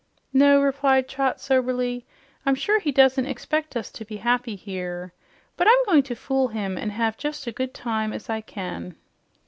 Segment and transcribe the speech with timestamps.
[0.33, 2.07] "No," replied Trot soberly,
[2.43, 5.13] "I'm sure he does not expect us to be happy here.
[5.55, 8.41] But I'm going to fool him and have just as good a time as I
[8.41, 8.95] can."